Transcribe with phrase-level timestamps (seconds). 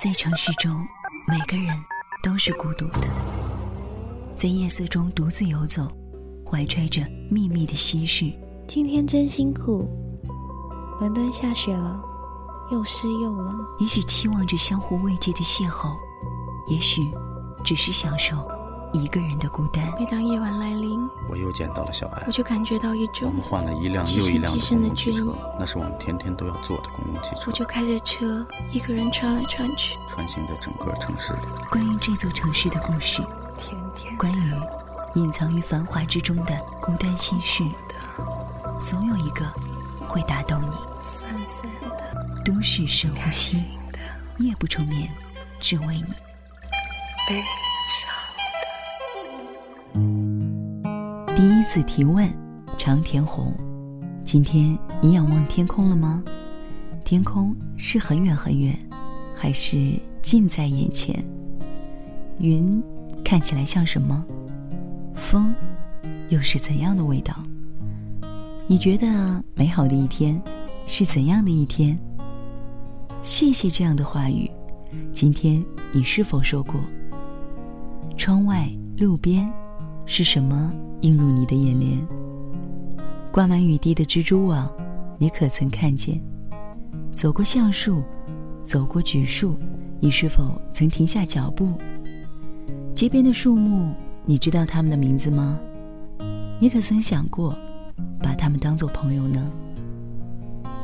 [0.00, 0.86] 在城市中，
[1.28, 1.76] 每个人
[2.22, 3.08] 都是孤独的，
[4.36, 5.86] 在夜色中独自游走，
[6.44, 8.32] 怀揣着秘密的心事。
[8.66, 9.88] 今天真辛苦，
[10.98, 12.02] 伦敦下雪了，
[12.72, 13.64] 又湿又冷。
[13.78, 15.94] 也许期望着相互慰藉的邂逅，
[16.68, 17.02] 也许
[17.64, 18.36] 只是享受
[18.92, 19.82] 一个人的孤单。
[19.98, 22.30] 每当夜晚来临，我又见到了小艾我。
[22.30, 29.98] 就感觉到一种我们换了一辆又一辆极的公共汽车，那是我们天天都要坐的公共汽车我，就开着车一个人穿来穿去。
[30.08, 31.38] 穿行在整个城市里。
[31.70, 33.22] 关于这座城市的故事，
[33.56, 34.52] 天天关于
[35.14, 37.64] 隐藏于繁华之中的孤单心事，
[38.78, 39.44] 总有一个
[40.06, 40.76] 会打动你。
[41.00, 43.64] 酸酸的，都市深呼吸，
[44.38, 45.10] 夜不成眠，
[45.58, 46.14] 只为你。
[47.28, 47.42] 悲
[51.42, 52.32] 第一次提问，
[52.78, 53.52] 长田红。
[54.24, 56.22] 今天你仰望天空了吗？
[57.04, 58.78] 天空是很远很远，
[59.34, 61.20] 还是近在眼前？
[62.38, 62.80] 云
[63.24, 64.24] 看起来像什么？
[65.16, 65.52] 风
[66.28, 67.34] 又是怎样的味道？
[68.68, 70.40] 你觉得美好的一天
[70.86, 71.98] 是怎样的一天？
[73.20, 74.48] 谢谢这样的话语。
[75.12, 76.80] 今天你是否说过？
[78.16, 79.52] 窗外、路边，
[80.04, 80.72] 是什么
[81.02, 81.98] 映入你的眼帘？
[83.30, 84.70] 挂满雨滴的蜘蛛网，
[85.18, 86.20] 你可曾看见？
[87.14, 88.02] 走过橡树，
[88.60, 89.56] 走过榉树，
[90.00, 91.72] 你是否曾停下脚步？
[92.94, 93.92] 街边的树木，
[94.26, 95.58] 你知道它们的名字吗？
[96.58, 97.56] 你可曾想过，
[98.20, 99.42] 把它们当做朋友呢？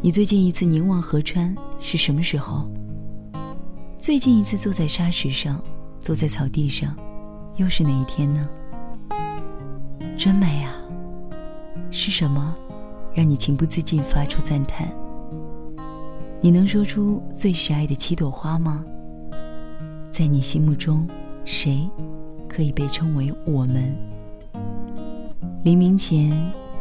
[0.00, 2.68] 你最近一次凝望河川是什么时候？
[3.98, 5.62] 最近一次坐在沙石上，
[6.00, 6.96] 坐在草地上，
[7.56, 8.48] 又是哪一天呢？
[10.16, 10.76] 真美啊！
[11.90, 12.54] 是什么
[13.14, 14.88] 让你情不自禁发出赞叹？
[16.40, 18.84] 你能说出最喜爱的七朵花吗？
[20.10, 21.06] 在你心目中，
[21.44, 21.88] 谁
[22.48, 23.94] 可以被称为我们？
[25.64, 26.30] 黎明前，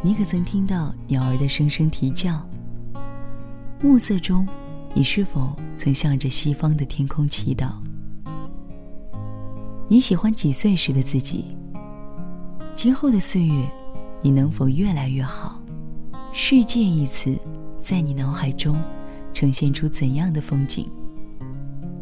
[0.01, 2.41] 你可曾听到鸟儿的声声啼叫？
[3.81, 4.47] 暮色中，
[4.93, 7.71] 你是否曾向着西方的天空祈祷？
[9.87, 11.57] 你喜欢几岁时的自己？
[12.75, 13.69] 今后的岁月，
[14.21, 15.59] 你能否越来越好？
[16.33, 17.37] 世界一词，
[17.77, 18.75] 在你脑海中
[19.33, 20.89] 呈现出怎样的风景？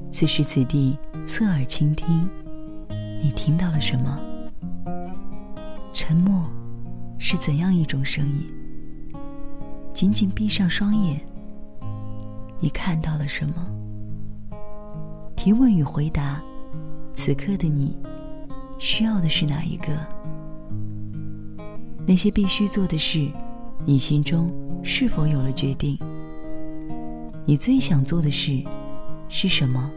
[0.09, 2.29] 此时此地，侧耳倾听，
[3.21, 4.17] 你听到了什么？
[5.91, 6.45] 沉默
[7.17, 8.53] 是怎样一种声音？
[9.93, 11.19] 紧紧闭上双眼，
[12.59, 13.55] 你看到了什么？
[15.35, 16.41] 提问与回答，
[17.13, 17.97] 此刻的你
[18.77, 19.87] 需要的是哪一个？
[22.09, 23.29] 那些必须做的事，
[23.85, 24.51] 你心中
[24.83, 25.95] 是否有了决定？
[27.45, 28.63] 你最想做的事
[29.29, 29.91] 是什么？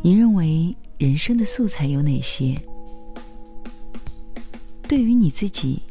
[0.00, 2.56] 你认为人生的素材有哪些？
[4.86, 5.82] 对于你自己，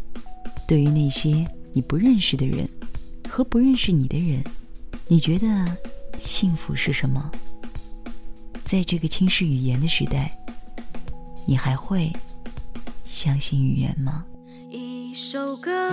[0.65, 2.65] 对于那些你不认识的人
[3.29, 4.41] 和不认识你的人，
[5.09, 5.77] 你觉得
[6.17, 7.29] 幸福是什么？
[8.63, 10.31] 在这个轻视语言的时代，
[11.45, 12.09] 你还会
[13.09, 14.23] 相信语言吗？
[14.69, 15.91] 一首歌，